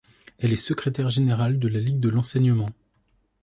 [0.39, 2.69] Elle est secrétaire générale de la Ligue de l'enseignement.